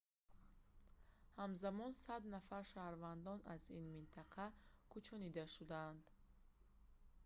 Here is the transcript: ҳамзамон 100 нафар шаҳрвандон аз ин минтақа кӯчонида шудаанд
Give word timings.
ҳамзамон 1.39 1.91
100 2.05 2.23
нафар 2.35 2.63
шаҳрвандон 2.71 3.39
аз 3.55 3.63
ин 3.77 3.85
минтақа 3.95 4.45
кӯчонида 4.91 5.45
шудаанд 5.55 6.03